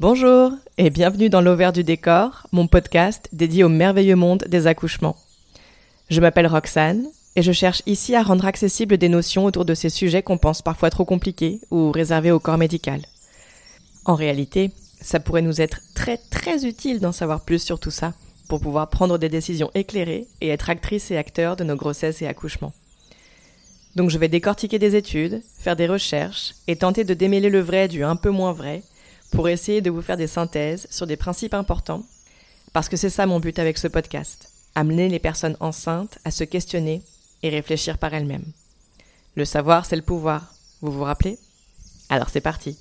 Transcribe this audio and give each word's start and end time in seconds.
Bonjour 0.00 0.50
et 0.76 0.90
bienvenue 0.90 1.28
dans 1.28 1.40
l'Auvers 1.40 1.72
du 1.72 1.84
décor, 1.84 2.48
mon 2.50 2.66
podcast 2.66 3.28
dédié 3.32 3.62
au 3.62 3.68
merveilleux 3.68 4.16
monde 4.16 4.44
des 4.48 4.66
accouchements. 4.66 5.14
Je 6.10 6.20
m'appelle 6.20 6.48
Roxane 6.48 7.06
et 7.36 7.42
je 7.42 7.52
cherche 7.52 7.80
ici 7.86 8.16
à 8.16 8.24
rendre 8.24 8.44
accessibles 8.44 8.98
des 8.98 9.08
notions 9.08 9.44
autour 9.44 9.64
de 9.64 9.72
ces 9.72 9.90
sujets 9.90 10.24
qu'on 10.24 10.36
pense 10.36 10.62
parfois 10.62 10.90
trop 10.90 11.04
compliqués 11.04 11.60
ou 11.70 11.92
réservés 11.92 12.32
au 12.32 12.40
corps 12.40 12.58
médical. 12.58 13.02
En 14.04 14.16
réalité, 14.16 14.72
ça 15.00 15.20
pourrait 15.20 15.42
nous 15.42 15.60
être 15.60 15.78
très 15.94 16.16
très 16.16 16.66
utile 16.66 16.98
d'en 16.98 17.12
savoir 17.12 17.44
plus 17.44 17.62
sur 17.62 17.78
tout 17.78 17.92
ça 17.92 18.14
pour 18.48 18.60
pouvoir 18.60 18.90
prendre 18.90 19.16
des 19.16 19.28
décisions 19.28 19.70
éclairées 19.76 20.26
et 20.40 20.48
être 20.48 20.70
actrices 20.70 21.12
et 21.12 21.16
acteurs 21.16 21.54
de 21.54 21.62
nos 21.62 21.76
grossesses 21.76 22.20
et 22.20 22.26
accouchements. 22.26 22.72
Donc 23.94 24.10
je 24.10 24.18
vais 24.18 24.26
décortiquer 24.26 24.80
des 24.80 24.96
études, 24.96 25.40
faire 25.60 25.76
des 25.76 25.86
recherches 25.86 26.54
et 26.66 26.74
tenter 26.74 27.04
de 27.04 27.14
démêler 27.14 27.48
le 27.48 27.60
vrai 27.60 27.86
du 27.86 28.02
un 28.02 28.16
peu 28.16 28.30
moins 28.30 28.52
vrai 28.52 28.82
pour 29.34 29.48
essayer 29.48 29.80
de 29.80 29.90
vous 29.90 30.02
faire 30.02 30.16
des 30.16 30.28
synthèses 30.28 30.86
sur 30.90 31.06
des 31.06 31.16
principes 31.16 31.54
importants, 31.54 32.04
parce 32.72 32.88
que 32.88 32.96
c'est 32.96 33.10
ça 33.10 33.26
mon 33.26 33.40
but 33.40 33.58
avec 33.58 33.78
ce 33.78 33.88
podcast, 33.88 34.48
amener 34.74 35.08
les 35.08 35.18
personnes 35.18 35.56
enceintes 35.60 36.18
à 36.24 36.30
se 36.30 36.44
questionner 36.44 37.02
et 37.42 37.48
réfléchir 37.48 37.98
par 37.98 38.14
elles-mêmes. 38.14 38.46
Le 39.34 39.44
savoir, 39.44 39.86
c'est 39.86 39.96
le 39.96 40.02
pouvoir, 40.02 40.54
vous 40.80 40.92
vous 40.92 41.02
rappelez? 41.02 41.38
Alors 42.08 42.30
c'est 42.30 42.40
parti. 42.40 42.78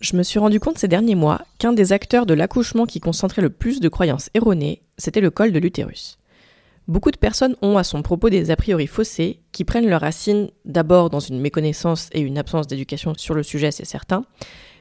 Je 0.00 0.16
me 0.16 0.22
suis 0.22 0.38
rendu 0.38 0.60
compte 0.60 0.78
ces 0.78 0.88
derniers 0.88 1.16
mois 1.16 1.42
qu'un 1.58 1.72
des 1.72 1.92
acteurs 1.92 2.26
de 2.26 2.34
l'accouchement 2.34 2.86
qui 2.86 3.00
concentrait 3.00 3.42
le 3.42 3.50
plus 3.50 3.80
de 3.80 3.88
croyances 3.88 4.30
erronées, 4.34 4.82
c'était 4.96 5.20
le 5.20 5.30
col 5.30 5.52
de 5.52 5.58
l'utérus. 5.58 6.18
Beaucoup 6.88 7.10
de 7.10 7.18
personnes 7.18 7.54
ont 7.60 7.76
à 7.76 7.84
son 7.84 8.00
propos 8.00 8.30
des 8.30 8.50
a 8.50 8.56
priori 8.56 8.86
faussés 8.86 9.40
qui 9.52 9.64
prennent 9.64 9.88
leurs 9.88 10.00
racines 10.00 10.48
d'abord 10.64 11.10
dans 11.10 11.20
une 11.20 11.38
méconnaissance 11.38 12.08
et 12.12 12.20
une 12.20 12.38
absence 12.38 12.66
d'éducation 12.66 13.12
sur 13.14 13.34
le 13.34 13.42
sujet, 13.42 13.70
c'est 13.70 13.84
certain, 13.84 14.24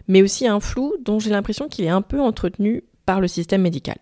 mais 0.07 0.21
aussi 0.21 0.47
un 0.47 0.61
flou 0.61 0.93
dont 1.03 1.19
j'ai 1.19 1.31
l'impression 1.31 1.67
qu'il 1.67 1.83
est 1.83 1.89
un 1.89 2.01
peu 2.01 2.21
entretenu 2.21 2.85
par 3.05 3.19
le 3.19 3.27
système 3.27 3.61
médical. 3.61 3.97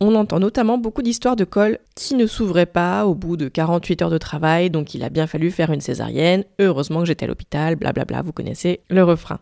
On 0.00 0.14
entend 0.14 0.40
notamment 0.40 0.78
beaucoup 0.78 1.02
d'histoires 1.02 1.36
de 1.36 1.44
col 1.44 1.78
qui 1.94 2.14
ne 2.14 2.26
s'ouvraient 2.26 2.64
pas 2.64 3.04
au 3.04 3.14
bout 3.14 3.36
de 3.36 3.48
48 3.48 4.00
heures 4.00 4.10
de 4.10 4.16
travail, 4.16 4.70
donc 4.70 4.94
il 4.94 5.04
a 5.04 5.10
bien 5.10 5.26
fallu 5.26 5.50
faire 5.50 5.70
une 5.70 5.82
césarienne, 5.82 6.44
heureusement 6.58 7.00
que 7.00 7.06
j'étais 7.06 7.26
à 7.26 7.28
l'hôpital, 7.28 7.76
blablabla, 7.76 8.22
vous 8.22 8.32
connaissez 8.32 8.80
le 8.88 9.04
refrain. 9.04 9.38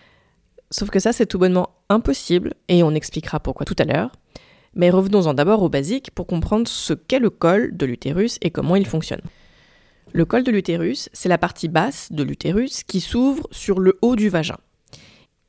Sauf 0.72 0.90
que 0.90 0.98
ça, 0.98 1.12
c'est 1.12 1.26
tout 1.26 1.38
bonnement 1.38 1.70
impossible, 1.88 2.54
et 2.66 2.82
on 2.82 2.90
expliquera 2.96 3.38
pourquoi 3.38 3.64
tout 3.64 3.76
à 3.78 3.84
l'heure. 3.84 4.10
Mais 4.78 4.90
revenons-en 4.90 5.34
d'abord 5.34 5.62
au 5.62 5.68
basique 5.68 6.12
pour 6.12 6.26
comprendre 6.26 6.68
ce 6.68 6.94
qu'est 6.94 7.18
le 7.18 7.30
col 7.30 7.76
de 7.76 7.84
l'utérus 7.84 8.38
et 8.40 8.50
comment 8.50 8.76
il 8.76 8.86
fonctionne. 8.86 9.20
Le 10.12 10.24
col 10.24 10.44
de 10.44 10.52
l'utérus, 10.52 11.10
c'est 11.12 11.28
la 11.28 11.36
partie 11.36 11.68
basse 11.68 12.12
de 12.12 12.22
l'utérus 12.22 12.84
qui 12.84 13.00
s'ouvre 13.00 13.46
sur 13.50 13.80
le 13.80 13.98
haut 14.00 14.14
du 14.14 14.28
vagin. 14.28 14.56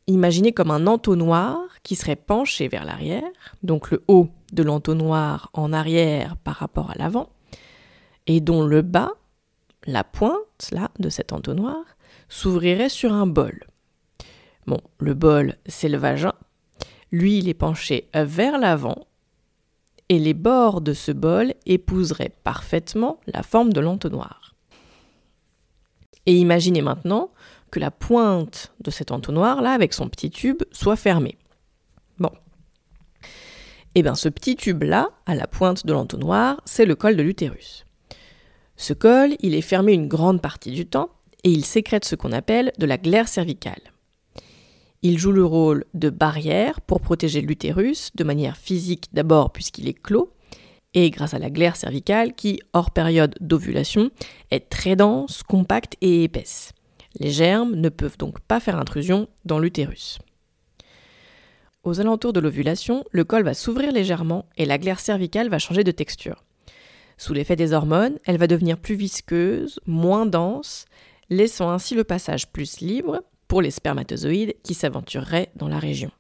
Imaginez 0.07 0.51
comme 0.51 0.71
un 0.71 0.87
entonnoir 0.87 1.59
qui 1.83 1.95
serait 1.95 2.15
penché 2.15 2.67
vers 2.67 2.83
l'arrière, 2.83 3.29
donc 3.61 3.91
le 3.91 4.03
haut 4.07 4.29
de 4.51 4.63
l'entonnoir 4.63 5.51
en 5.53 5.71
arrière 5.71 6.35
par 6.37 6.55
rapport 6.55 6.89
à 6.89 6.95
l'avant, 6.95 7.29
et 8.25 8.41
dont 8.41 8.63
le 8.63 8.81
bas, 8.81 9.11
la 9.85 10.03
pointe 10.03 10.71
là 10.71 10.89
de 10.97 11.09
cet 11.09 11.33
entonnoir, 11.33 11.83
s'ouvrirait 12.29 12.89
sur 12.89 13.13
un 13.13 13.27
bol. 13.27 13.67
Bon, 14.65 14.81
le 14.97 15.13
bol, 15.13 15.55
c'est 15.67 15.89
le 15.89 15.99
vagin. 15.99 16.33
Lui, 17.11 17.37
il 17.37 17.47
est 17.47 17.53
penché 17.53 18.09
vers 18.13 18.57
l'avant 18.57 19.05
et 20.09 20.19
les 20.19 20.33
bords 20.33 20.81
de 20.81 20.93
ce 20.93 21.11
bol 21.11 21.53
épouseraient 21.65 22.33
parfaitement 22.43 23.19
la 23.27 23.43
forme 23.43 23.71
de 23.71 23.79
l'entonnoir. 23.79 24.55
Et 26.25 26.35
imaginez 26.35 26.81
maintenant 26.81 27.31
que 27.71 27.79
la 27.79 27.91
pointe 27.91 28.73
de 28.81 28.91
cet 28.91 29.11
entonnoir-là, 29.11 29.71
avec 29.71 29.93
son 29.93 30.09
petit 30.09 30.31
tube, 30.31 30.63
soit 30.71 30.95
fermée. 30.95 31.37
Bon. 32.17 32.31
Eh 33.95 34.01
bien 34.01 34.15
ce 34.15 34.29
petit 34.29 34.55
tube-là, 34.55 35.09
à 35.25 35.35
la 35.35 35.47
pointe 35.47 35.85
de 35.85 35.93
l'entonnoir, 35.93 36.61
c'est 36.65 36.85
le 36.85 36.95
col 36.95 37.15
de 37.15 37.23
l'utérus. 37.23 37.85
Ce 38.75 38.93
col, 38.93 39.35
il 39.39 39.55
est 39.55 39.61
fermé 39.61 39.93
une 39.93 40.07
grande 40.07 40.41
partie 40.41 40.71
du 40.71 40.87
temps 40.87 41.09
et 41.43 41.51
il 41.51 41.65
sécrète 41.65 42.05
ce 42.05 42.15
qu'on 42.15 42.31
appelle 42.31 42.71
de 42.79 42.85
la 42.85 42.97
glaire 42.97 43.27
cervicale. 43.27 43.81
Il 45.01 45.17
joue 45.17 45.31
le 45.31 45.45
rôle 45.45 45.85
de 45.93 46.09
barrière 46.09 46.81
pour 46.81 46.99
protéger 46.99 47.39
l'utérus 47.39 48.11
de 48.15 48.25
manière 48.25 48.57
physique 48.57 49.05
d'abord 49.13 49.51
puisqu'il 49.51 49.87
est 49.87 49.93
clos, 49.93 50.33
et 50.93 51.09
grâce 51.09 51.33
à 51.33 51.39
la 51.39 51.49
glaire 51.49 51.77
cervicale 51.77 52.33
qui, 52.33 52.59
hors 52.73 52.91
période 52.91 53.35
d'ovulation, 53.39 54.11
est 54.51 54.69
très 54.69 54.95
dense, 54.97 55.43
compacte 55.43 55.95
et 56.01 56.23
épaisse. 56.23 56.73
Les 57.17 57.31
germes 57.31 57.75
ne 57.75 57.89
peuvent 57.89 58.17
donc 58.17 58.39
pas 58.41 58.59
faire 58.59 58.77
intrusion 58.77 59.29
dans 59.45 59.59
l'utérus. 59.59 60.19
Aux 61.83 62.01
alentours 62.01 62.33
de 62.33 62.41
l'ovulation, 62.41 63.05
le 63.11 63.23
col 63.23 63.43
va 63.43 63.53
s'ouvrir 63.53 63.93
légèrement 63.93 64.45
et 64.57 64.65
la 64.65 64.77
glaire 64.77 64.99
cervicale 64.99 65.47
va 65.47 65.59
changer 65.59 65.85
de 65.85 65.91
texture. 65.91 66.43
Sous 67.17 67.33
l'effet 67.33 67.55
des 67.55 67.71
hormones, 67.71 68.17
elle 68.25 68.37
va 68.37 68.47
devenir 68.47 68.77
plus 68.77 68.95
visqueuse, 68.95 69.79
moins 69.85 70.25
dense, 70.25 70.85
laissant 71.29 71.69
ainsi 71.69 71.95
le 71.95 72.03
passage 72.03 72.51
plus 72.51 72.81
libre 72.81 73.21
pour 73.49 73.61
les 73.61 73.71
spermatozoïdes 73.71 74.55
qui 74.63 74.73
s'aventureraient 74.73 75.51
dans 75.57 75.67
la 75.67 75.79
région. 75.79 76.11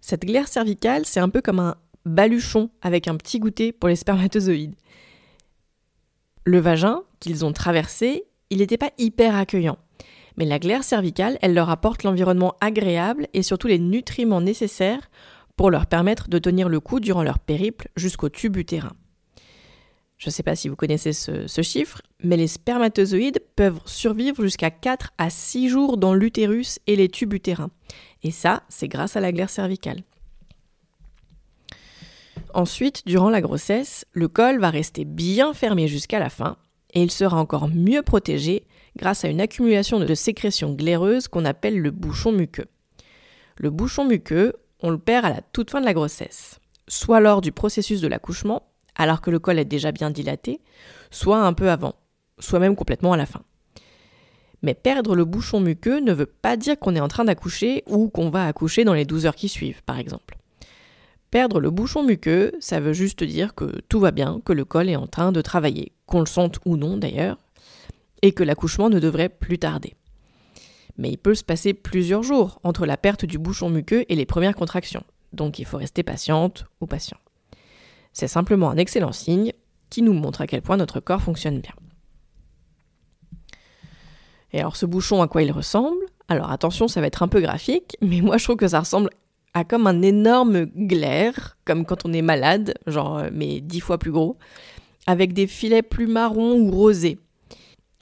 Cette 0.00 0.24
glaire 0.24 0.48
cervicale, 0.48 1.04
c'est 1.04 1.20
un 1.20 1.28
peu 1.28 1.42
comme 1.42 1.58
un 1.58 1.74
baluchon 2.06 2.70
avec 2.80 3.08
un 3.08 3.16
petit 3.16 3.40
goûter 3.40 3.72
pour 3.72 3.90
les 3.90 3.96
spermatozoïdes. 3.96 4.76
Le 6.44 6.60
vagin 6.60 7.02
qu'ils 7.18 7.44
ont 7.44 7.52
traversé, 7.52 8.24
il 8.48 8.58
n'était 8.58 8.78
pas 8.78 8.92
hyper 8.96 9.34
accueillant. 9.34 9.78
Mais 10.36 10.44
la 10.44 10.60
glaire 10.60 10.84
cervicale, 10.84 11.38
elle 11.42 11.54
leur 11.54 11.70
apporte 11.70 12.04
l'environnement 12.04 12.54
agréable 12.60 13.26
et 13.34 13.42
surtout 13.42 13.66
les 13.66 13.80
nutriments 13.80 14.40
nécessaires 14.40 15.10
pour 15.56 15.70
leur 15.70 15.86
permettre 15.86 16.28
de 16.28 16.38
tenir 16.38 16.68
le 16.68 16.78
coup 16.78 17.00
durant 17.00 17.24
leur 17.24 17.40
périple 17.40 17.88
jusqu'au 17.96 18.28
tube 18.28 18.56
utérin. 18.56 18.92
Je 20.18 20.28
ne 20.28 20.32
sais 20.32 20.42
pas 20.42 20.56
si 20.56 20.68
vous 20.68 20.76
connaissez 20.76 21.12
ce, 21.12 21.62
chiffre, 21.62 22.00
mais 22.22 22.36
les 22.36 22.46
spermatozoïdes 22.46 23.40
peuvent 23.54 23.80
survivre 23.84 24.42
jusqu'à 24.42 24.70
4 24.70 25.12
à 25.18 25.28
6 25.28 25.68
jours 25.68 25.98
dans 25.98 26.14
l'utérus 26.14 26.78
et 26.86 26.96
les 26.96 27.08
tubes 27.08 27.34
utérins. 27.34 27.70
Et 28.22 28.30
ça, 28.30 28.62
c'est 28.68 28.88
grâce 28.88 29.16
à 29.16 29.20
la 29.20 29.32
glaire 29.32 29.50
cervicale. 29.50 30.02
Ensuite, 32.54 33.02
durant 33.06 33.28
la 33.28 33.42
grossesse, 33.42 34.06
le 34.12 34.28
col 34.28 34.58
va 34.58 34.70
rester 34.70 35.04
bien 35.04 35.52
fermé 35.52 35.88
jusqu'à 35.88 36.18
la 36.18 36.30
fin 36.30 36.56
et 36.94 37.02
il 37.02 37.10
sera 37.10 37.38
encore 37.38 37.68
mieux 37.68 38.02
protégé 38.02 38.64
grâce 38.96 39.26
à 39.26 39.28
une 39.28 39.42
accumulation 39.42 40.00
de 40.00 40.14
sécrétions 40.14 40.72
glaireuses 40.72 41.28
qu'on 41.28 41.44
appelle 41.44 41.78
le 41.78 41.90
bouchon 41.90 42.32
muqueux. 42.32 42.64
Le 43.58 43.68
bouchon 43.68 44.06
muqueux, 44.06 44.54
on 44.80 44.88
le 44.88 44.98
perd 44.98 45.26
à 45.26 45.30
la 45.30 45.42
toute 45.42 45.70
fin 45.70 45.80
de 45.80 45.84
la 45.84 45.92
grossesse, 45.92 46.58
soit 46.88 47.20
lors 47.20 47.42
du 47.42 47.52
processus 47.52 48.00
de 48.00 48.08
l'accouchement, 48.08 48.62
alors 48.96 49.20
que 49.20 49.30
le 49.30 49.38
col 49.38 49.58
est 49.58 49.64
déjà 49.64 49.92
bien 49.92 50.10
dilaté, 50.10 50.60
soit 51.10 51.38
un 51.38 51.52
peu 51.52 51.70
avant, 51.70 51.94
soit 52.38 52.58
même 52.58 52.76
complètement 52.76 53.12
à 53.12 53.16
la 53.16 53.26
fin. 53.26 53.42
Mais 54.62 54.74
perdre 54.74 55.14
le 55.14 55.24
bouchon 55.24 55.60
muqueux 55.60 56.00
ne 56.00 56.12
veut 56.12 56.26
pas 56.26 56.56
dire 56.56 56.78
qu'on 56.78 56.96
est 56.96 57.00
en 57.00 57.08
train 57.08 57.24
d'accoucher 57.24 57.84
ou 57.86 58.08
qu'on 58.08 58.30
va 58.30 58.46
accoucher 58.46 58.84
dans 58.84 58.94
les 58.94 59.04
12 59.04 59.26
heures 59.26 59.36
qui 59.36 59.48
suivent, 59.48 59.82
par 59.84 59.98
exemple. 59.98 60.38
Perdre 61.30 61.60
le 61.60 61.70
bouchon 61.70 62.02
muqueux, 62.02 62.52
ça 62.60 62.80
veut 62.80 62.92
juste 62.92 63.22
dire 63.22 63.54
que 63.54 63.80
tout 63.88 64.00
va 64.00 64.10
bien, 64.10 64.40
que 64.44 64.52
le 64.52 64.64
col 64.64 64.88
est 64.88 64.96
en 64.96 65.06
train 65.06 65.32
de 65.32 65.42
travailler, 65.42 65.92
qu'on 66.06 66.20
le 66.20 66.26
sente 66.26 66.58
ou 66.64 66.76
non 66.76 66.96
d'ailleurs, 66.96 67.38
et 68.22 68.32
que 68.32 68.42
l'accouchement 68.42 68.88
ne 68.88 69.00
devrait 69.00 69.28
plus 69.28 69.58
tarder. 69.58 69.94
Mais 70.96 71.10
il 71.10 71.18
peut 71.18 71.34
se 71.34 71.44
passer 71.44 71.74
plusieurs 71.74 72.22
jours 72.22 72.58
entre 72.62 72.86
la 72.86 72.96
perte 72.96 73.26
du 73.26 73.38
bouchon 73.38 73.68
muqueux 73.68 74.04
et 74.08 74.16
les 74.16 74.24
premières 74.24 74.56
contractions, 74.56 75.04
donc 75.32 75.58
il 75.58 75.66
faut 75.66 75.76
rester 75.76 76.02
patiente 76.02 76.64
ou 76.80 76.86
patient. 76.86 77.18
C'est 78.18 78.28
simplement 78.28 78.70
un 78.70 78.78
excellent 78.78 79.12
signe 79.12 79.52
qui 79.90 80.00
nous 80.00 80.14
montre 80.14 80.40
à 80.40 80.46
quel 80.46 80.62
point 80.62 80.78
notre 80.78 81.00
corps 81.00 81.20
fonctionne 81.20 81.60
bien. 81.60 81.74
Et 84.54 84.60
alors 84.60 84.76
ce 84.76 84.86
bouchon, 84.86 85.20
à 85.20 85.28
quoi 85.28 85.42
il 85.42 85.52
ressemble? 85.52 86.00
Alors 86.26 86.50
attention, 86.50 86.88
ça 86.88 87.02
va 87.02 87.08
être 87.08 87.22
un 87.22 87.28
peu 87.28 87.42
graphique, 87.42 87.98
mais 88.00 88.22
moi 88.22 88.38
je 88.38 88.44
trouve 88.44 88.56
que 88.56 88.68
ça 88.68 88.80
ressemble 88.80 89.10
à 89.52 89.64
comme 89.64 89.86
un 89.86 90.00
énorme 90.00 90.64
glaire, 90.64 91.58
comme 91.66 91.84
quand 91.84 92.06
on 92.06 92.12
est 92.14 92.22
malade, 92.22 92.72
genre 92.86 93.18
euh, 93.18 93.28
mais 93.34 93.60
dix 93.60 93.80
fois 93.80 93.98
plus 93.98 94.12
gros, 94.12 94.38
avec 95.06 95.34
des 95.34 95.46
filets 95.46 95.82
plus 95.82 96.06
marrons 96.06 96.58
ou 96.58 96.70
rosés. 96.70 97.18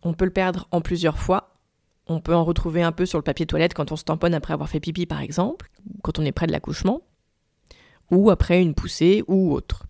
On 0.05 0.15
peut 0.15 0.27
le 0.27 0.31
perdre 0.31 0.69
en 0.71 0.81
plusieurs 0.81 1.19
fois. 1.19 1.57
On 2.07 2.21
peut 2.21 2.37
en 2.37 2.45
retrouver 2.45 2.85
un 2.85 2.93
peu 2.93 3.05
sur 3.05 3.19
le 3.19 3.25
papier 3.25 3.47
toilette 3.47 3.75
quand 3.75 3.91
on 3.91 3.97
se 3.97 4.05
tamponne 4.05 4.35
après 4.35 4.55
avoir 4.55 4.69
fait 4.69 4.79
pipi 4.79 5.07
par 5.07 5.23
exemple, 5.23 5.73
quand 6.05 6.21
on 6.21 6.25
est 6.25 6.31
près 6.31 6.47
de 6.47 6.53
l'accouchement, 6.53 7.03
ou 8.13 8.31
après 8.31 8.63
une 8.63 8.75
poussée 8.75 9.25
ou 9.27 9.53
autre. 9.53 9.87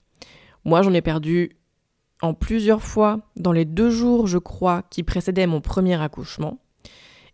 Moi, 0.64 0.82
j'en 0.82 0.92
ai 0.94 1.02
perdu 1.02 1.56
en 2.22 2.34
plusieurs 2.34 2.82
fois 2.82 3.20
dans 3.36 3.52
les 3.52 3.64
deux 3.64 3.90
jours, 3.90 4.26
je 4.26 4.38
crois, 4.38 4.82
qui 4.90 5.02
précédaient 5.02 5.46
mon 5.46 5.60
premier 5.60 6.00
accouchement. 6.00 6.58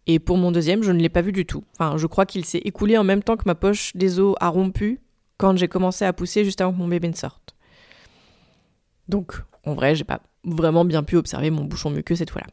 Et 0.07 0.19
pour 0.19 0.37
mon 0.37 0.51
deuxième, 0.51 0.83
je 0.83 0.93
ne 0.93 0.99
l'ai 0.99 1.09
pas 1.09 1.23
vu 1.23 1.33
du 1.33 1.47
tout. 1.47 1.63
Enfin, 1.75 1.97
je 1.97 2.07
crois 2.07 2.27
qu'il 2.27 2.45
s'est 2.45 2.63
écoulé 2.65 2.99
en 2.99 3.05
même 3.05 3.23
temps 3.23 3.37
que 3.37 3.45
ma 3.47 3.55
poche 3.55 3.95
des 3.95 4.19
os 4.19 4.35
a 4.41 4.49
rompu 4.49 5.01
quand 5.37 5.57
j'ai 5.57 5.69
commencé 5.69 6.05
à 6.05 6.13
pousser 6.13 6.45
juste 6.45 6.61
avant 6.61 6.73
que 6.73 6.79
mon 6.79 6.89
bébé 6.89 7.09
ne 7.09 7.15
sorte. 7.15 7.55
Donc, 9.09 9.41
en 9.65 9.75
vrai, 9.75 9.95
j'ai 9.95 10.05
pas 10.05 10.21
vraiment 10.45 10.85
bien 10.85 11.03
pu 11.03 11.17
observer 11.17 11.51
mon 11.51 11.65
bouchon 11.65 11.91
muqueux 11.91 12.17
cette 12.17 12.31
fois-là. 12.31 12.49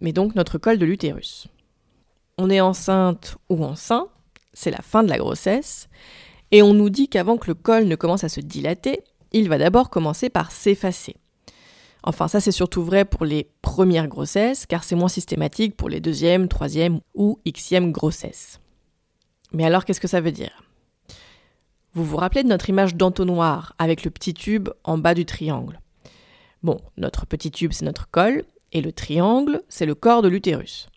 Mais 0.00 0.12
donc, 0.12 0.34
notre 0.34 0.58
col 0.58 0.78
de 0.78 0.86
l'utérus. 0.86 1.48
on 2.36 2.50
est 2.50 2.60
enceinte 2.60 3.36
ou 3.48 3.64
enceint, 3.64 4.06
c'est 4.52 4.70
la 4.70 4.82
fin 4.82 5.02
de 5.02 5.08
la 5.08 5.18
grossesse, 5.18 5.88
et 6.52 6.62
on 6.62 6.72
nous 6.72 6.88
dit 6.88 7.08
qu'avant 7.08 7.36
que 7.36 7.48
le 7.48 7.54
col 7.54 7.86
ne 7.86 7.96
commence 7.96 8.22
à 8.22 8.28
se 8.28 8.40
dilater, 8.40 9.00
il 9.32 9.48
va 9.48 9.58
d'abord 9.58 9.90
commencer 9.90 10.30
par 10.30 10.50
s'effacer. 10.50 11.16
Enfin, 12.02 12.28
ça 12.28 12.40
c'est 12.40 12.52
surtout 12.52 12.82
vrai 12.82 13.04
pour 13.04 13.24
les 13.24 13.50
premières 13.62 14.08
grossesses, 14.08 14.66
car 14.66 14.84
c'est 14.84 14.94
moins 14.94 15.08
systématique 15.08 15.76
pour 15.76 15.88
les 15.88 16.00
deuxièmes, 16.00 16.48
troisièmes 16.48 17.00
ou 17.14 17.40
xème 17.46 17.92
grossesses. 17.92 18.60
Mais 19.52 19.64
alors 19.64 19.84
qu'est-ce 19.84 20.00
que 20.00 20.08
ça 20.08 20.20
veut 20.20 20.32
dire? 20.32 20.62
Vous 21.94 22.04
vous 22.04 22.16
rappelez 22.16 22.44
de 22.44 22.48
notre 22.48 22.68
image 22.68 22.94
d'entonnoir 22.94 23.74
avec 23.78 24.04
le 24.04 24.10
petit 24.10 24.34
tube 24.34 24.68
en 24.84 24.98
bas 24.98 25.14
du 25.14 25.26
triangle? 25.26 25.80
Bon, 26.62 26.80
notre 26.96 27.26
petit 27.26 27.50
tube 27.50 27.72
c'est 27.72 27.84
notre 27.84 28.10
col, 28.10 28.44
et 28.72 28.80
le 28.80 28.92
triangle 28.92 29.62
c'est 29.68 29.86
le 29.86 29.94
corps 29.94 30.22
de 30.22 30.28
l'utérus. 30.28 30.88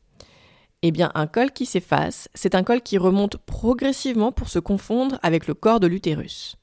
Eh 0.84 0.92
bien, 0.92 1.12
un 1.13 1.27
col 1.27 1.51
qui 1.51 1.68
s'efface, 1.68 2.27
c'est 2.34 2.56
un 2.56 2.63
col 2.63 2.81
qui 2.81 2.98
remonte 2.98 3.38
progressivement 3.38 4.31
pour 4.31 4.50
se 4.50 4.57
confondre 4.57 5.19
avec 5.22 5.45
le 5.45 5.54
corps 5.54 5.80
de 5.80 5.86
l'utérus. 5.86 6.56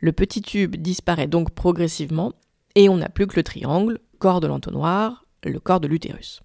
Le 0.00 0.12
petit 0.12 0.40
tube 0.40 0.76
disparaît 0.76 1.28
donc 1.28 1.50
progressivement 1.50 2.32
et 2.74 2.88
on 2.88 2.96
n'a 2.96 3.10
plus 3.10 3.26
que 3.26 3.36
le 3.36 3.42
triangle, 3.42 3.98
corps 4.18 4.40
de 4.40 4.46
l'entonnoir, 4.46 5.26
le 5.44 5.60
corps 5.60 5.80
de 5.80 5.88
l'utérus. 5.88 6.40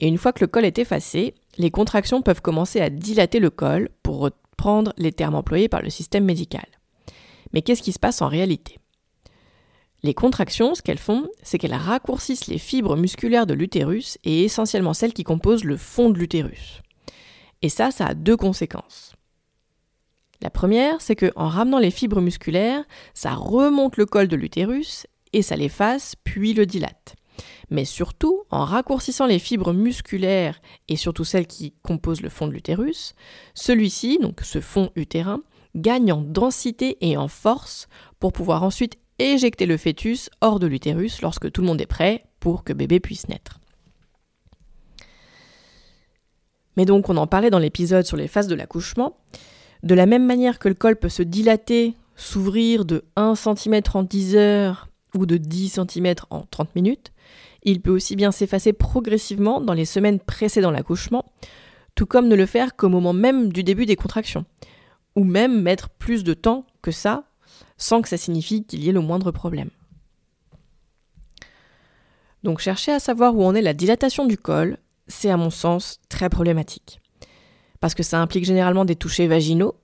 Et 0.00 0.08
une 0.08 0.18
fois 0.18 0.32
que 0.32 0.44
le 0.44 0.48
col 0.48 0.64
est 0.64 0.78
effacé, 0.78 1.34
les 1.56 1.70
contractions 1.70 2.22
peuvent 2.22 2.42
commencer 2.42 2.80
à 2.80 2.90
dilater 2.90 3.38
le 3.38 3.50
col 3.50 3.88
pour 4.02 4.18
reprendre 4.18 4.92
les 4.98 5.12
termes 5.12 5.34
employés 5.34 5.68
par 5.68 5.80
le 5.80 5.90
système 5.90 6.24
médical. 6.24 6.66
Mais 7.52 7.62
qu'est-ce 7.62 7.82
qui 7.82 7.92
se 7.92 7.98
passe 7.98 8.20
en 8.20 8.28
réalité? 8.28 8.78
Les 10.02 10.14
contractions, 10.14 10.74
ce 10.74 10.82
qu'elles 10.82 10.98
font, 10.98 11.28
c'est 11.42 11.58
qu'elles 11.58 11.74
raccourcissent 11.74 12.48
les 12.48 12.58
fibres 12.58 12.96
musculaires 12.96 13.46
de 13.46 13.54
l'utérus 13.54 14.18
et 14.24 14.44
essentiellement 14.44 14.94
celles 14.94 15.12
qui 15.12 15.22
composent 15.22 15.64
le 15.64 15.76
fond 15.76 16.10
de 16.10 16.18
l'utérus. 16.18 16.82
Et 17.62 17.68
ça, 17.68 17.92
ça 17.92 18.06
a 18.06 18.14
deux 18.14 18.36
conséquences. 18.36 19.14
La 20.42 20.50
première, 20.50 21.00
c'est 21.00 21.14
que 21.14 21.30
en 21.36 21.48
ramenant 21.48 21.78
les 21.78 21.92
fibres 21.92 22.20
musculaires, 22.20 22.84
ça 23.14 23.34
remonte 23.34 23.96
le 23.96 24.06
col 24.06 24.26
de 24.26 24.34
l'utérus 24.34 25.06
et 25.32 25.40
ça 25.40 25.54
l'efface 25.54 26.16
puis 26.24 26.52
le 26.52 26.66
dilate. 26.66 27.14
Mais 27.70 27.84
surtout, 27.84 28.42
en 28.50 28.64
raccourcissant 28.64 29.26
les 29.26 29.38
fibres 29.38 29.72
musculaires 29.72 30.60
et 30.88 30.96
surtout 30.96 31.24
celles 31.24 31.46
qui 31.46 31.74
composent 31.82 32.22
le 32.22 32.28
fond 32.28 32.48
de 32.48 32.52
l'utérus, 32.52 33.14
celui-ci, 33.54 34.18
donc 34.18 34.40
ce 34.42 34.60
fond 34.60 34.90
utérin, 34.96 35.42
gagne 35.76 36.12
en 36.12 36.20
densité 36.20 36.98
et 37.00 37.16
en 37.16 37.28
force 37.28 37.86
pour 38.18 38.32
pouvoir 38.32 38.64
ensuite 38.64 38.98
éjecter 39.20 39.64
le 39.64 39.76
fœtus 39.76 40.28
hors 40.40 40.58
de 40.58 40.66
l'utérus 40.66 41.22
lorsque 41.22 41.52
tout 41.52 41.60
le 41.60 41.68
monde 41.68 41.80
est 41.80 41.86
prêt 41.86 42.26
pour 42.40 42.64
que 42.64 42.72
bébé 42.72 42.98
puisse 42.98 43.28
naître. 43.28 43.60
Mais 46.76 46.84
donc 46.84 47.08
on 47.08 47.16
en 47.16 47.28
parlait 47.28 47.50
dans 47.50 47.60
l'épisode 47.60 48.06
sur 48.06 48.16
les 48.16 48.28
phases 48.28 48.48
de 48.48 48.56
l'accouchement, 48.56 49.16
de 49.82 49.94
la 49.94 50.06
même 50.06 50.24
manière 50.24 50.58
que 50.58 50.68
le 50.68 50.74
col 50.74 50.96
peut 50.96 51.08
se 51.08 51.22
dilater, 51.22 51.94
s'ouvrir 52.16 52.84
de 52.84 53.04
1 53.16 53.34
cm 53.34 53.80
en 53.94 54.02
10 54.02 54.36
heures 54.36 54.88
ou 55.14 55.26
de 55.26 55.36
10 55.36 55.80
cm 55.88 56.14
en 56.30 56.42
30 56.50 56.74
minutes, 56.76 57.12
il 57.64 57.80
peut 57.80 57.90
aussi 57.90 58.16
bien 58.16 58.32
s'effacer 58.32 58.72
progressivement 58.72 59.60
dans 59.60 59.74
les 59.74 59.84
semaines 59.84 60.20
précédant 60.20 60.70
l'accouchement, 60.70 61.32
tout 61.94 62.06
comme 62.06 62.28
ne 62.28 62.36
le 62.36 62.46
faire 62.46 62.76
qu'au 62.76 62.88
moment 62.88 63.12
même 63.12 63.52
du 63.52 63.62
début 63.62 63.86
des 63.86 63.96
contractions, 63.96 64.44
ou 65.16 65.24
même 65.24 65.60
mettre 65.60 65.90
plus 65.90 66.24
de 66.24 66.34
temps 66.34 66.66
que 66.80 66.90
ça, 66.90 67.24
sans 67.76 68.02
que 68.02 68.08
ça 68.08 68.16
signifie 68.16 68.64
qu'il 68.64 68.82
y 68.82 68.88
ait 68.88 68.92
le 68.92 69.00
moindre 69.00 69.30
problème. 69.30 69.70
Donc 72.42 72.60
chercher 72.60 72.92
à 72.92 72.98
savoir 72.98 73.36
où 73.36 73.44
en 73.44 73.54
est 73.54 73.62
la 73.62 73.74
dilatation 73.74 74.26
du 74.26 74.36
col, 74.36 74.78
c'est 75.06 75.30
à 75.30 75.36
mon 75.36 75.50
sens 75.50 76.00
très 76.08 76.28
problématique 76.28 77.01
parce 77.82 77.96
que 77.96 78.04
ça 78.04 78.20
implique 78.20 78.44
généralement 78.44 78.84
des 78.84 78.94
touchés 78.94 79.26
vaginaux, 79.26 79.74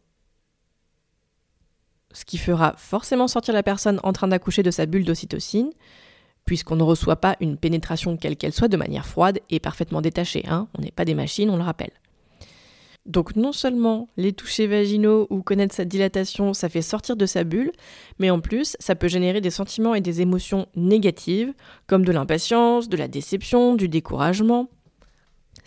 ce 2.13 2.25
qui 2.25 2.39
fera 2.39 2.75
forcément 2.77 3.27
sortir 3.27 3.53
la 3.53 3.65
personne 3.65 3.99
en 4.05 4.13
train 4.13 4.29
d'accoucher 4.29 4.63
de 4.63 4.71
sa 4.71 4.87
bulle 4.87 5.05
d'ocytocine, 5.05 5.71
puisqu'on 6.45 6.77
ne 6.77 6.85
reçoit 6.85 7.17
pas 7.17 7.37
une 7.41 7.57
pénétration 7.57 8.17
quelle 8.17 8.37
qu'elle 8.37 8.53
soit 8.53 8.69
de 8.69 8.77
manière 8.77 9.05
froide 9.05 9.41
et 9.51 9.59
parfaitement 9.59 10.01
détachée. 10.01 10.45
Hein. 10.49 10.69
on 10.79 10.83
n'est 10.83 10.93
pas 10.93 11.05
des 11.05 11.17
machines, 11.17 11.51
on 11.51 11.57
le 11.57 11.65
rappelle. 11.65 11.91
Donc 13.05 13.35
non 13.35 13.51
seulement 13.51 14.09
les 14.17 14.33
touchés 14.33 14.69
vaginaux 14.69 15.27
ou 15.29 15.43
connaître 15.43 15.75
sa 15.75 15.85
dilatation, 15.85 16.55
ça 16.55 16.69
fait 16.69 16.83
sortir 16.83 17.17
de 17.17 17.27
sa 17.27 17.43
bulle, 17.43 17.73
mais 18.21 18.31
en 18.31 18.39
plus, 18.39 18.77
ça 18.79 18.95
peut 18.95 19.09
générer 19.09 19.41
des 19.41 19.51
sentiments 19.51 19.97
et 19.97 20.01
des 20.01 20.21
émotions 20.21 20.69
négatives, 20.77 21.53
comme 21.89 22.05
de 22.05 22.13
l'impatience, 22.13 22.89
de 22.89 22.97
la 22.97 23.09
déception, 23.09 23.75
du 23.75 23.89
découragement. 23.89 24.69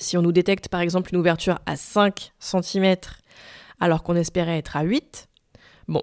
Si 0.02 0.18
on 0.18 0.24
nous 0.24 0.32
détecte 0.32 0.68
par 0.68 0.82
exemple 0.82 1.14
une 1.14 1.20
ouverture 1.20 1.60
à 1.68 1.76
5 1.76 2.34
cm 2.40 2.96
alors 3.80 4.02
qu'on 4.02 4.16
espérait 4.16 4.58
être 4.58 4.76
à 4.76 4.82
8, 4.82 5.30
bon, 5.88 6.02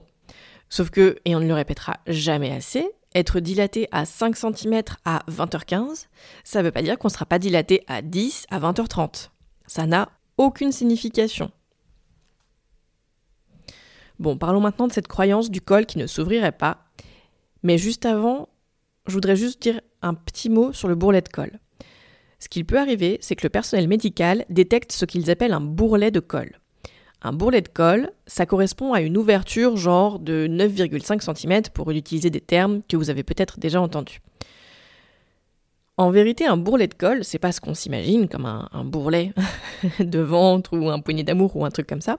sauf 0.68 0.90
que, 0.90 1.18
et 1.24 1.34
on 1.34 1.40
ne 1.40 1.48
le 1.48 1.54
répétera 1.54 1.96
jamais 2.06 2.52
assez, 2.52 2.88
être 3.16 3.40
dilaté 3.40 3.88
à 3.90 4.04
5 4.04 4.36
cm 4.36 4.82
à 5.04 5.24
20h15, 5.28 6.06
ça 6.44 6.60
ne 6.60 6.64
veut 6.64 6.70
pas 6.70 6.82
dire 6.82 6.96
qu'on 6.96 7.08
ne 7.08 7.12
sera 7.12 7.26
pas 7.26 7.40
dilaté 7.40 7.82
à 7.88 8.00
10 8.00 8.46
à 8.50 8.60
20h30. 8.60 9.30
Ça 9.66 9.86
n'a 9.86 10.10
aucune 10.36 10.70
signification. 10.70 11.50
Bon, 14.20 14.38
parlons 14.38 14.60
maintenant 14.60 14.86
de 14.86 14.92
cette 14.92 15.08
croyance 15.08 15.50
du 15.50 15.60
col 15.60 15.86
qui 15.86 15.98
ne 15.98 16.06
s'ouvrirait 16.06 16.52
pas. 16.52 16.84
Mais 17.64 17.78
juste 17.78 18.06
avant, 18.06 18.48
je 19.06 19.14
voudrais 19.14 19.36
juste 19.36 19.60
dire 19.60 19.80
un 20.02 20.14
petit 20.14 20.50
mot 20.50 20.72
sur 20.72 20.86
le 20.86 20.94
bourrelet 20.94 21.22
de 21.22 21.28
col. 21.28 21.58
Ce 22.38 22.48
qu'il 22.48 22.64
peut 22.64 22.78
arriver, 22.78 23.18
c'est 23.20 23.34
que 23.34 23.44
le 23.44 23.50
personnel 23.50 23.88
médical 23.88 24.44
détecte 24.48 24.92
ce 24.92 25.04
qu'ils 25.04 25.30
appellent 25.30 25.52
un 25.52 25.60
bourrelet 25.60 26.10
de 26.10 26.20
col. 26.20 26.58
Un 27.20 27.32
bourrelet 27.32 27.62
de 27.62 27.68
col, 27.68 28.12
ça 28.28 28.46
correspond 28.46 28.92
à 28.92 29.00
une 29.00 29.16
ouverture 29.16 29.76
genre 29.76 30.20
de 30.20 30.46
9,5 30.46 31.20
cm 31.36 31.62
pour 31.74 31.90
utiliser 31.90 32.30
des 32.30 32.40
termes 32.40 32.82
que 32.88 32.96
vous 32.96 33.10
avez 33.10 33.24
peut-être 33.24 33.58
déjà 33.58 33.80
entendus. 33.80 34.20
En 35.96 36.10
vérité, 36.10 36.46
un 36.46 36.56
bourrelet 36.56 36.86
de 36.86 36.94
col, 36.94 37.24
c'est 37.24 37.40
pas 37.40 37.50
ce 37.50 37.60
qu'on 37.60 37.74
s'imagine 37.74 38.28
comme 38.28 38.46
un, 38.46 38.68
un 38.72 38.84
bourrelet 38.84 39.32
de 39.98 40.20
ventre 40.20 40.78
ou 40.78 40.90
un 40.90 41.00
poignet 41.00 41.24
d'amour 41.24 41.56
ou 41.56 41.64
un 41.64 41.70
truc 41.70 41.88
comme 41.88 42.00
ça. 42.00 42.18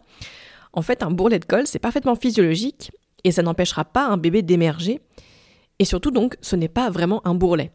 En 0.74 0.82
fait, 0.82 1.02
un 1.02 1.12
bourrelet 1.12 1.40
de 1.40 1.46
col, 1.46 1.66
c'est 1.66 1.80
parfaitement 1.80 2.16
physiologique 2.16 2.92
et 3.24 3.32
ça 3.32 3.42
n'empêchera 3.42 3.86
pas 3.86 4.06
un 4.06 4.18
bébé 4.18 4.42
d'émerger. 4.42 5.00
Et 5.80 5.86
surtout 5.86 6.12
donc, 6.12 6.36
ce 6.42 6.58
n'est 6.58 6.68
pas 6.68 6.90
vraiment 6.90 7.26
un 7.26 7.36
bourrelet. 7.36 7.72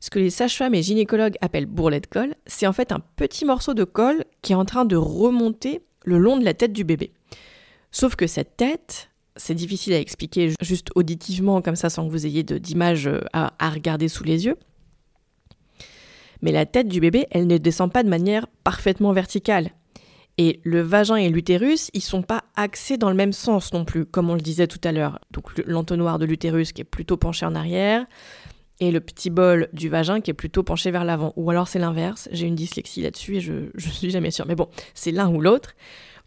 Ce 0.00 0.08
que 0.08 0.18
les 0.18 0.30
sages-femmes 0.30 0.74
et 0.74 0.82
gynécologues 0.82 1.36
appellent 1.42 1.66
bourrelet 1.66 2.00
de 2.00 2.06
col, 2.06 2.34
c'est 2.46 2.66
en 2.66 2.72
fait 2.72 2.90
un 2.90 3.00
petit 3.16 3.44
morceau 3.44 3.74
de 3.74 3.84
col 3.84 4.24
qui 4.40 4.52
est 4.52 4.56
en 4.56 4.64
train 4.64 4.86
de 4.86 4.96
remonter 4.96 5.82
le 6.04 6.18
long 6.18 6.38
de 6.38 6.44
la 6.44 6.54
tête 6.54 6.72
du 6.72 6.84
bébé. 6.84 7.12
Sauf 7.92 8.16
que 8.16 8.26
cette 8.26 8.56
tête, 8.56 9.10
c'est 9.36 9.54
difficile 9.54 9.92
à 9.92 9.98
expliquer 9.98 10.54
juste 10.62 10.88
auditivement 10.94 11.60
comme 11.60 11.76
ça 11.76 11.90
sans 11.90 12.06
que 12.06 12.10
vous 12.10 12.26
ayez 12.26 12.42
d'image 12.42 13.06
euh, 13.06 13.20
à, 13.32 13.52
à 13.58 13.70
regarder 13.70 14.08
sous 14.08 14.24
les 14.24 14.46
yeux. 14.46 14.56
Mais 16.40 16.52
la 16.52 16.64
tête 16.64 16.88
du 16.88 17.00
bébé, 17.00 17.26
elle 17.30 17.46
ne 17.46 17.58
descend 17.58 17.92
pas 17.92 18.02
de 18.02 18.08
manière 18.08 18.46
parfaitement 18.64 19.12
verticale. 19.12 19.72
Et 20.38 20.60
le 20.64 20.80
vagin 20.80 21.16
et 21.16 21.28
l'utérus, 21.28 21.90
ils 21.92 22.00
sont 22.00 22.22
pas 22.22 22.44
axés 22.56 22.96
dans 22.96 23.10
le 23.10 23.16
même 23.16 23.34
sens 23.34 23.74
non 23.74 23.84
plus, 23.84 24.06
comme 24.06 24.30
on 24.30 24.34
le 24.34 24.40
disait 24.40 24.66
tout 24.66 24.80
à 24.84 24.92
l'heure. 24.92 25.18
Donc 25.32 25.50
l'entonnoir 25.66 26.18
de 26.18 26.24
l'utérus 26.24 26.72
qui 26.72 26.80
est 26.80 26.84
plutôt 26.84 27.18
penché 27.18 27.44
en 27.44 27.54
arrière, 27.54 28.06
et 28.80 28.90
le 28.90 29.00
petit 29.00 29.30
bol 29.30 29.68
du 29.72 29.88
vagin 29.88 30.20
qui 30.20 30.30
est 30.30 30.34
plutôt 30.34 30.62
penché 30.62 30.90
vers 30.90 31.04
l'avant. 31.04 31.32
Ou 31.36 31.50
alors 31.50 31.68
c'est 31.68 31.78
l'inverse, 31.78 32.28
j'ai 32.32 32.46
une 32.46 32.54
dyslexie 32.54 33.02
là-dessus 33.02 33.36
et 33.36 33.40
je, 33.40 33.70
je 33.74 33.88
suis 33.88 34.10
jamais 34.10 34.30
sûre. 34.30 34.46
Mais 34.46 34.56
bon, 34.56 34.68
c'est 34.94 35.12
l'un 35.12 35.28
ou 35.28 35.40
l'autre. 35.40 35.74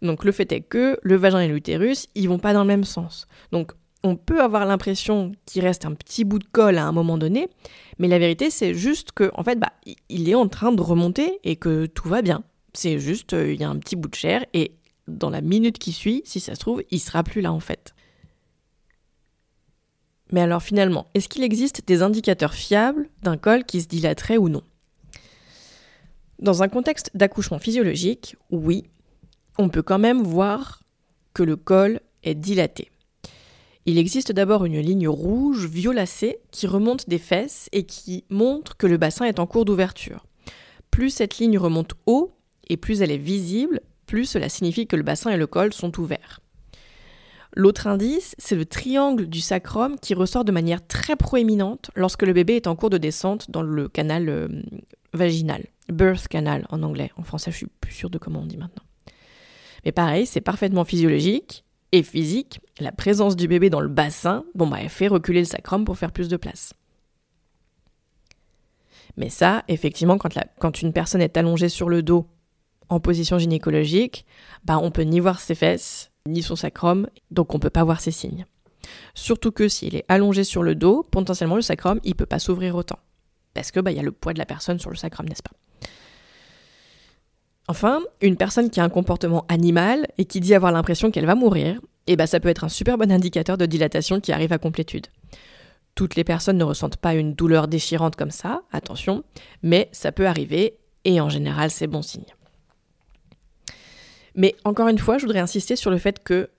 Donc 0.02 0.24
le 0.24 0.32
fait 0.32 0.50
est 0.52 0.60
que 0.60 0.98
le 1.02 1.16
vagin 1.16 1.40
et 1.40 1.48
l'utérus, 1.48 2.08
ils 2.14 2.28
vont 2.28 2.38
pas 2.38 2.52
dans 2.52 2.62
le 2.62 2.68
même 2.68 2.84
sens. 2.84 3.26
Donc 3.52 3.72
on 4.02 4.16
peut 4.16 4.42
avoir 4.42 4.66
l'impression 4.66 5.32
qu'il 5.46 5.62
reste 5.62 5.86
un 5.86 5.94
petit 5.94 6.24
bout 6.24 6.38
de 6.38 6.44
colle 6.44 6.78
à 6.78 6.84
un 6.84 6.92
moment 6.92 7.16
donné, 7.16 7.48
mais 7.98 8.06
la 8.06 8.18
vérité 8.18 8.50
c'est 8.50 8.74
juste 8.74 9.12
que 9.12 9.30
en 9.34 9.42
fait 9.42 9.58
bah, 9.58 9.72
il 10.08 10.28
est 10.28 10.34
en 10.34 10.46
train 10.46 10.72
de 10.72 10.82
remonter 10.82 11.40
et 11.42 11.56
que 11.56 11.86
tout 11.86 12.08
va 12.08 12.22
bien. 12.22 12.44
C'est 12.74 12.98
juste 12.98 13.32
euh, 13.32 13.52
il 13.52 13.60
y 13.60 13.64
a 13.64 13.70
un 13.70 13.78
petit 13.78 13.96
bout 13.96 14.08
de 14.08 14.14
chair 14.14 14.44
et 14.52 14.72
dans 15.08 15.30
la 15.30 15.40
minute 15.40 15.78
qui 15.78 15.92
suit, 15.92 16.22
si 16.24 16.40
ça 16.40 16.54
se 16.54 16.60
trouve, 16.60 16.82
il 16.90 16.98
sera 16.98 17.22
plus 17.22 17.40
là 17.40 17.52
en 17.52 17.60
fait. 17.60 17.94
Mais 20.32 20.40
alors 20.40 20.62
finalement, 20.62 21.06
est-ce 21.14 21.28
qu'il 21.28 21.44
existe 21.44 21.86
des 21.86 22.02
indicateurs 22.02 22.54
fiables 22.54 23.08
d'un 23.22 23.36
col 23.36 23.64
qui 23.64 23.82
se 23.82 23.88
dilaterait 23.88 24.36
ou 24.36 24.48
non? 24.48 24.62
Dans 26.38 26.62
un 26.62 26.68
contexte 26.68 27.10
d'accouchement 27.14 27.58
physiologique, 27.58 28.36
oui, 28.50 28.84
on 29.58 29.68
peut 29.68 29.82
quand 29.82 29.98
même 29.98 30.22
voir 30.22 30.82
que 31.32 31.42
le 31.42 31.56
col 31.56 32.00
est 32.22 32.34
dilaté. 32.34 32.90
Il 33.86 33.98
existe 33.98 34.32
d'abord 34.32 34.64
une 34.64 34.80
ligne 34.80 35.08
rouge 35.08 35.66
violacée 35.66 36.38
qui 36.50 36.66
remonte 36.66 37.08
des 37.08 37.18
fesses 37.18 37.68
et 37.72 37.84
qui 37.84 38.24
montre 38.30 38.76
que 38.76 38.86
le 38.86 38.96
bassin 38.96 39.26
est 39.26 39.38
en 39.38 39.46
cours 39.46 39.66
d'ouverture. 39.66 40.26
Plus 40.90 41.10
cette 41.10 41.38
ligne 41.38 41.58
remonte 41.58 41.92
haut 42.06 42.32
et 42.68 42.78
plus 42.78 43.02
elle 43.02 43.10
est 43.10 43.18
visible, 43.18 43.80
plus 44.06 44.24
cela 44.24 44.48
signifie 44.48 44.86
que 44.86 44.96
le 44.96 45.02
bassin 45.02 45.30
et 45.30 45.36
le 45.36 45.46
col 45.46 45.72
sont 45.74 46.00
ouverts. 46.00 46.40
L'autre 47.56 47.86
indice, 47.86 48.34
c'est 48.38 48.56
le 48.56 48.66
triangle 48.66 49.26
du 49.26 49.40
sacrum 49.40 49.96
qui 50.00 50.14
ressort 50.14 50.44
de 50.44 50.50
manière 50.50 50.84
très 50.86 51.14
proéminente 51.14 51.90
lorsque 51.94 52.22
le 52.22 52.32
bébé 52.32 52.56
est 52.56 52.66
en 52.66 52.74
cours 52.74 52.90
de 52.90 52.98
descente 52.98 53.50
dans 53.50 53.62
le 53.62 53.88
canal 53.88 54.28
euh, 54.28 54.48
vaginal. 55.12 55.64
Birth 55.88 56.26
canal 56.26 56.66
en 56.70 56.82
anglais. 56.82 57.12
En 57.16 57.22
français, 57.22 57.52
je 57.52 57.58
suis 57.58 57.68
plus 57.80 57.92
sûre 57.92 58.10
de 58.10 58.18
comment 58.18 58.40
on 58.40 58.46
dit 58.46 58.56
maintenant. 58.56 58.82
Mais 59.84 59.92
pareil, 59.92 60.26
c'est 60.26 60.40
parfaitement 60.40 60.84
physiologique 60.84 61.64
et 61.92 62.02
physique. 62.02 62.60
La 62.80 62.90
présence 62.90 63.36
du 63.36 63.46
bébé 63.46 63.70
dans 63.70 63.80
le 63.80 63.88
bassin, 63.88 64.44
bon 64.54 64.66
bah, 64.66 64.78
elle 64.80 64.88
fait 64.88 65.08
reculer 65.08 65.40
le 65.40 65.46
sacrum 65.46 65.84
pour 65.84 65.96
faire 65.96 66.10
plus 66.10 66.28
de 66.28 66.36
place. 66.36 66.74
Mais 69.16 69.28
ça, 69.28 69.62
effectivement, 69.68 70.18
quand, 70.18 70.82
une 70.82 70.92
personne 70.92 71.20
est 71.20 71.36
allongée 71.36 71.68
sur 71.68 71.88
le 71.88 72.02
dos 72.02 72.26
en 72.88 72.98
position 72.98 73.38
gynécologique, 73.38 74.26
bah, 74.64 74.78
on 74.82 74.90
peut 74.90 75.02
ni 75.02 75.20
voir 75.20 75.40
ses 75.40 75.54
fesses, 75.54 76.10
ni 76.26 76.42
son 76.42 76.56
sacrum, 76.56 77.06
donc 77.30 77.54
on 77.54 77.58
peut 77.58 77.68
pas 77.68 77.84
voir 77.84 78.00
ses 78.00 78.10
signes. 78.10 78.46
Surtout 79.14 79.52
que 79.52 79.68
s'il 79.68 79.94
est 79.94 80.06
allongé 80.08 80.42
sur 80.42 80.62
le 80.62 80.74
dos, 80.74 81.06
potentiellement 81.10 81.56
le 81.56 81.62
sacrum, 81.62 82.00
il 82.02 82.14
peut 82.14 82.24
pas 82.24 82.38
s'ouvrir 82.38 82.76
autant. 82.76 82.98
Parce 83.52 83.70
que 83.70 83.80
bah, 83.80 83.92
y 83.92 83.98
a 83.98 84.02
le 84.02 84.12
poids 84.12 84.32
de 84.32 84.38
la 84.38 84.46
personne 84.46 84.78
sur 84.78 84.88
le 84.88 84.96
sacrum, 84.96 85.28
n'est-ce 85.28 85.42
pas? 85.42 85.56
Enfin, 87.68 88.00
une 88.22 88.36
personne 88.36 88.70
qui 88.70 88.80
a 88.80 88.84
un 88.84 88.88
comportement 88.88 89.44
animal 89.48 90.06
et 90.16 90.24
qui 90.24 90.40
dit 90.40 90.54
avoir 90.54 90.72
l'impression 90.72 91.10
qu'elle 91.10 91.26
va 91.26 91.34
mourir, 91.34 91.80
eh 92.06 92.16
ben 92.16 92.26
ça 92.26 92.40
peut 92.40 92.48
être 92.48 92.64
un 92.64 92.68
super 92.68 92.98
bon 92.98 93.10
indicateur 93.10 93.56
de 93.56 93.66
dilatation 93.66 94.20
qui 94.20 94.32
arrive 94.32 94.52
à 94.52 94.58
complétude. 94.58 95.06
Toutes 95.94 96.16
les 96.16 96.24
personnes 96.24 96.58
ne 96.58 96.64
ressentent 96.64 96.96
pas 96.96 97.14
une 97.14 97.34
douleur 97.34 97.68
déchirante 97.68 98.16
comme 98.16 98.30
ça, 98.30 98.62
attention, 98.72 99.24
mais 99.62 99.88
ça 99.92 100.10
peut 100.10 100.26
arriver 100.26 100.78
et 101.04 101.20
en 101.20 101.28
général 101.28 101.70
c'est 101.70 101.86
bon 101.86 102.02
signe. 102.02 102.34
Mais 104.34 104.56
encore 104.64 104.88
une 104.88 104.98
fois, 104.98 105.18
je 105.18 105.26
voudrais 105.26 105.40
insister 105.40 105.76
sur 105.76 105.90
le 105.90 105.98
fait 105.98 106.22
que 106.22 106.50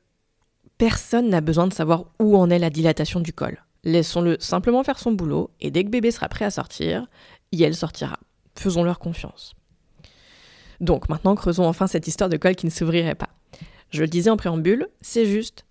personne 0.77 1.29
n'a 1.29 1.41
besoin 1.41 1.67
de 1.67 1.73
savoir 1.73 2.05
où 2.19 2.37
en 2.37 2.49
est 2.49 2.59
la 2.59 2.69
dilatation 2.69 3.19
du 3.19 3.33
col. 3.33 3.63
Laissons-le 3.83 4.37
simplement 4.39 4.83
faire 4.83 4.99
son 4.99 5.11
boulot 5.11 5.51
et 5.61 5.71
dès 5.71 5.83
que 5.83 5.89
bébé 5.89 6.11
sera 6.11 6.27
prêt 6.27 6.45
à 6.45 6.51
sortir, 6.51 7.07
elle 7.63 7.75
sortira. 7.75 8.19
Faisons-leur 8.57 8.99
confiance. 8.99 9.55
Donc 10.81 11.07
maintenant 11.09 11.35
creusons 11.35 11.65
enfin 11.65 11.87
cette 11.87 12.07
histoire 12.07 12.29
de 12.29 12.37
col 12.37 12.55
qui 12.55 12.65
ne 12.65 12.71
s'ouvrirait 12.71 13.15
pas. 13.15 13.29
Je 13.91 14.01
le 14.01 14.07
disais 14.07 14.29
en 14.29 14.37
préambule, 14.37 14.87
c'est 15.01 15.25
juste 15.25 15.65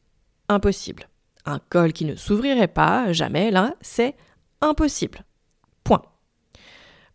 impossible. 0.49 1.09
Un 1.45 1.59
col 1.59 1.93
qui 1.93 2.07
ne 2.07 2.17
s'ouvrirait 2.17 2.69
pas, 2.69 3.13
jamais, 3.13 3.51
là, 3.51 3.75
c'est 3.83 4.15
impossible. 4.63 5.25
Point. 5.83 6.03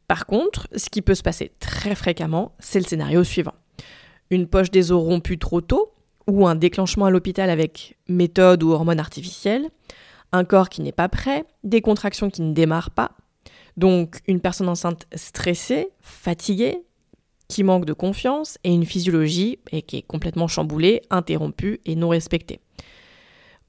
Par 0.08 0.27
contre, 0.27 0.67
ce 0.75 0.89
qui 0.89 1.01
peut 1.01 1.15
se 1.15 1.24
passer 1.24 1.51
très 1.60 1.96
fréquemment, 1.96 2.55
c'est 2.60 2.79
le 2.79 2.86
scénario 2.86 3.24
suivant. 3.24 3.55
Une 4.32 4.48
poche 4.48 4.72
des 4.72 4.92
os 4.92 5.04
rompue 5.04 5.38
trop 5.38 5.62
tôt, 5.62 5.94
ou 6.28 6.48
un 6.48 6.56
déclenchement 6.56 7.06
à 7.06 7.10
l'hôpital 7.10 7.50
avec 7.50 7.98
méthode 8.08 8.64
ou 8.64 8.72
hormones 8.72 9.00
artificielles, 9.00 9.70
un 10.32 10.44
corps 10.44 10.70
qui 10.70 10.82
n'est 10.82 10.92
pas 10.92 11.10
prêt, 11.10 11.46
des 11.64 11.82
contractions 11.82 12.30
qui 12.30 12.42
ne 12.42 12.54
démarrent 12.54 12.92
pas, 12.92 13.12
donc 13.78 14.20
une 14.28 14.40
personne 14.40 14.70
enceinte 14.70 15.08
stressée, 15.16 15.90
fatiguée, 16.02 16.84
qui 17.48 17.64
manque 17.64 17.86
de 17.86 17.94
confiance 17.94 18.60
et 18.64 18.72
une 18.72 18.86
physiologie 18.86 19.58
qui 19.88 19.98
est 19.98 20.04
complètement 20.04 20.48
chamboulée, 20.48 21.02
interrompue 21.10 21.82
et 21.86 21.96
non 21.96 22.10
respectée. 22.10 22.60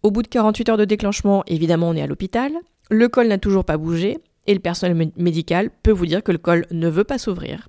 Au 0.02 0.10
bout 0.10 0.22
de 0.22 0.28
48 0.28 0.68
heures 0.68 0.76
de 0.76 0.84
déclenchement, 0.84 1.44
évidemment, 1.46 1.88
on 1.88 1.96
est 1.96 2.02
à 2.02 2.06
l'hôpital. 2.06 2.52
Le 2.90 3.08
col 3.08 3.28
n'a 3.28 3.38
toujours 3.38 3.64
pas 3.64 3.78
bougé 3.78 4.18
et 4.46 4.54
le 4.54 4.60
personnel 4.60 5.12
médical 5.16 5.70
peut 5.82 5.92
vous 5.92 6.06
dire 6.06 6.22
que 6.22 6.32
le 6.32 6.38
col 6.38 6.66
ne 6.70 6.88
veut 6.88 7.04
pas 7.04 7.18
s'ouvrir, 7.18 7.68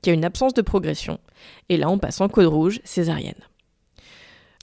qu'il 0.00 0.10
y 0.10 0.14
a 0.14 0.18
une 0.18 0.24
absence 0.24 0.54
de 0.54 0.62
progression. 0.62 1.18
Et 1.68 1.76
là, 1.76 1.90
on 1.90 1.98
passe 1.98 2.20
en 2.20 2.28
code 2.28 2.46
rouge 2.46 2.80
césarienne. 2.84 3.42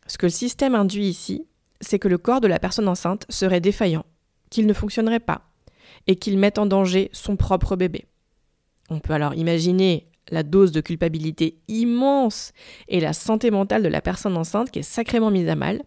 Ce 0.07 0.17
que 0.17 0.25
le 0.25 0.31
système 0.31 0.75
induit 0.75 1.07
ici, 1.07 1.45
c'est 1.81 1.99
que 1.99 2.07
le 2.07 2.17
corps 2.17 2.41
de 2.41 2.47
la 2.47 2.59
personne 2.59 2.87
enceinte 2.87 3.25
serait 3.29 3.61
défaillant, 3.61 4.05
qu'il 4.49 4.65
ne 4.65 4.73
fonctionnerait 4.73 5.19
pas 5.19 5.41
et 6.07 6.15
qu'il 6.15 6.37
mette 6.37 6.57
en 6.57 6.65
danger 6.65 7.09
son 7.11 7.35
propre 7.35 7.75
bébé. 7.75 8.05
On 8.89 8.99
peut 8.99 9.13
alors 9.13 9.35
imaginer 9.35 10.07
la 10.29 10.43
dose 10.43 10.71
de 10.71 10.81
culpabilité 10.81 11.57
immense 11.67 12.51
et 12.87 12.99
la 12.99 13.13
santé 13.13 13.51
mentale 13.51 13.83
de 13.83 13.89
la 13.89 14.01
personne 14.01 14.37
enceinte 14.37 14.71
qui 14.71 14.79
est 14.79 14.83
sacrément 14.83 15.31
mise 15.31 15.47
à 15.49 15.55
mal, 15.55 15.81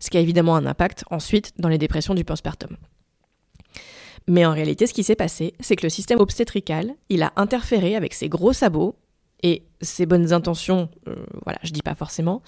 ce 0.00 0.10
qui 0.10 0.16
a 0.16 0.20
évidemment 0.20 0.56
un 0.56 0.66
impact 0.66 1.04
ensuite 1.10 1.52
dans 1.58 1.68
les 1.68 1.78
dépressions 1.78 2.14
du 2.14 2.24
postpartum. 2.24 2.76
Mais 4.26 4.44
en 4.46 4.52
réalité, 4.52 4.86
ce 4.86 4.94
qui 4.94 5.02
s'est 5.02 5.16
passé, 5.16 5.54
c'est 5.60 5.76
que 5.76 5.84
le 5.84 5.90
système 5.90 6.20
obstétrical, 6.20 6.94
il 7.08 7.22
a 7.22 7.32
interféré 7.36 7.96
avec 7.96 8.14
ses 8.14 8.28
gros 8.28 8.52
sabots 8.52 8.96
et 9.42 9.62
ses 9.80 10.06
bonnes 10.06 10.32
intentions, 10.32 10.88
euh, 11.08 11.14
voilà, 11.44 11.58
je 11.62 11.72
dis 11.72 11.82
pas 11.82 11.94
forcément, 11.94 12.42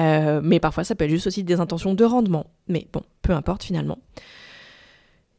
euh, 0.00 0.40
mais 0.42 0.60
parfois 0.60 0.84
ça 0.84 0.94
peut 0.94 1.04
être 1.04 1.10
juste 1.10 1.26
aussi 1.26 1.44
des 1.44 1.60
intentions 1.60 1.94
de 1.94 2.04
rendement. 2.04 2.46
Mais 2.68 2.86
bon, 2.92 3.02
peu 3.22 3.32
importe 3.32 3.64
finalement. 3.64 3.98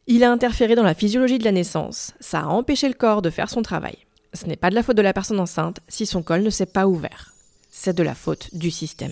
Il 0.08 0.24
a 0.24 0.32
interféré 0.32 0.76
dans 0.76 0.84
la 0.84 0.94
physiologie 0.94 1.40
de 1.40 1.44
la 1.44 1.52
naissance, 1.52 2.14
ça 2.20 2.42
a 2.42 2.46
empêché 2.46 2.88
le 2.88 2.94
corps 2.94 3.22
de 3.22 3.30
faire 3.30 3.50
son 3.50 3.62
travail. 3.62 3.98
Ce 4.34 4.46
n'est 4.46 4.56
pas 4.56 4.70
de 4.70 4.76
la 4.76 4.84
faute 4.84 4.98
de 4.98 5.02
la 5.02 5.14
personne 5.14 5.40
enceinte 5.40 5.80
si 5.88 6.06
son 6.06 6.24
col 6.24 6.42
ne 6.42 6.50
s'est 6.50 6.66
pas 6.66 6.88
ouvert. 6.88 7.34
C'est 7.70 7.96
de 7.96 8.04
la 8.04 8.16
faute 8.16 8.54
du 8.54 8.72
système. 8.72 9.12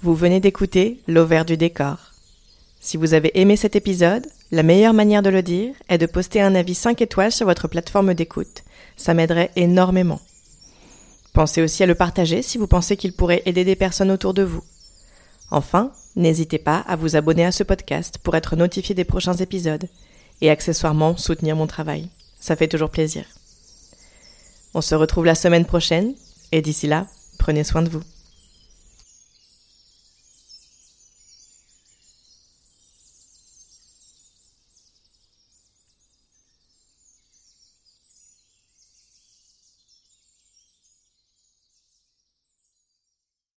Vous 0.00 0.14
venez 0.14 0.38
d'écouter 0.38 1.02
L'Auvert 1.08 1.44
du 1.44 1.56
décor. 1.56 1.96
Si 2.78 2.96
vous 2.96 3.14
avez 3.14 3.36
aimé 3.40 3.56
cet 3.56 3.74
épisode, 3.74 4.24
la 4.52 4.62
meilleure 4.62 4.94
manière 4.94 5.22
de 5.24 5.28
le 5.28 5.42
dire 5.42 5.74
est 5.88 5.98
de 5.98 6.06
poster 6.06 6.40
un 6.40 6.54
avis 6.54 6.76
5 6.76 7.02
étoiles 7.02 7.32
sur 7.32 7.46
votre 7.46 7.66
plateforme 7.66 8.14
d'écoute. 8.14 8.62
Ça 8.96 9.12
m'aiderait 9.12 9.50
énormément. 9.56 10.20
Pensez 11.32 11.62
aussi 11.62 11.82
à 11.82 11.86
le 11.86 11.96
partager 11.96 12.42
si 12.42 12.58
vous 12.58 12.68
pensez 12.68 12.96
qu'il 12.96 13.12
pourrait 13.12 13.42
aider 13.44 13.64
des 13.64 13.74
personnes 13.74 14.12
autour 14.12 14.34
de 14.34 14.44
vous. 14.44 14.62
Enfin, 15.50 15.90
n'hésitez 16.14 16.58
pas 16.58 16.84
à 16.86 16.94
vous 16.94 17.16
abonner 17.16 17.44
à 17.44 17.50
ce 17.50 17.64
podcast 17.64 18.18
pour 18.22 18.36
être 18.36 18.54
notifié 18.54 18.94
des 18.94 19.04
prochains 19.04 19.34
épisodes 19.34 19.88
et 20.40 20.48
accessoirement 20.48 21.16
soutenir 21.16 21.56
mon 21.56 21.66
travail. 21.66 22.08
Ça 22.38 22.54
fait 22.54 22.68
toujours 22.68 22.90
plaisir. 22.90 23.24
On 24.74 24.80
se 24.80 24.94
retrouve 24.94 25.24
la 25.24 25.34
semaine 25.34 25.64
prochaine 25.64 26.14
et 26.52 26.62
d'ici 26.62 26.86
là, 26.86 27.08
prenez 27.36 27.64
soin 27.64 27.82
de 27.82 27.88
vous. 27.88 28.02